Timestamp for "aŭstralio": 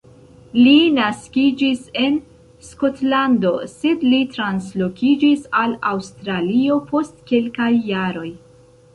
5.91-6.79